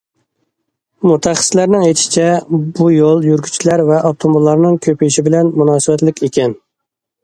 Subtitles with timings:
[1.09, 2.25] مۇتەخەسسىسلەرنىڭ ئېيتىشىچە،
[2.81, 6.63] بۇ يول يۈرگۈچىلەر ۋە ئاپتوموبىللارنىڭ كۆپىيىشى بىلەن مۇناسىۋەتلىك ئىكەن.